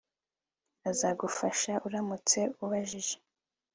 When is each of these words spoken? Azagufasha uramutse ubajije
Azagufasha 0.89 1.73
uramutse 1.87 2.39
ubajije 2.63 3.15